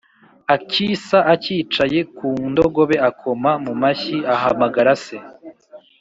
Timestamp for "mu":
3.65-3.73